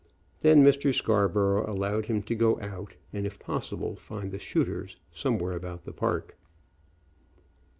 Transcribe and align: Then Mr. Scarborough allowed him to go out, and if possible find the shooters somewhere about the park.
Then 0.39 0.63
Mr. 0.63 0.91
Scarborough 0.91 1.71
allowed 1.71 2.07
him 2.07 2.23
to 2.23 2.33
go 2.33 2.59
out, 2.59 2.95
and 3.13 3.27
if 3.27 3.37
possible 3.37 3.95
find 3.95 4.31
the 4.31 4.39
shooters 4.39 4.95
somewhere 5.13 5.53
about 5.53 5.85
the 5.85 5.93
park. 5.93 6.39